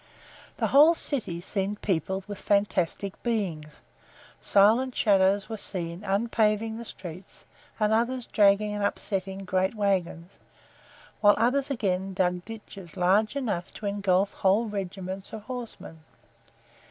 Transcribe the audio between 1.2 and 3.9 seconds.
seemed peopled with fantastic beings;